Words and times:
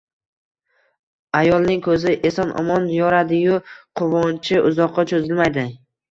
Ayolning 1.39 1.83
ko‘zi 1.87 2.13
eson-omon 2.29 2.87
yoradi-yu, 2.93 3.57
quvonchi 4.01 4.63
uzoqqa 4.71 5.05
cho‘zilmaydi 5.13 5.67